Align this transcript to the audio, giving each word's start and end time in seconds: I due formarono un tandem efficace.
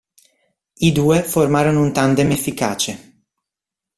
I 0.77 0.91
due 0.91 1.21
formarono 1.21 1.83
un 1.83 1.91
tandem 1.93 2.31
efficace. 2.31 2.91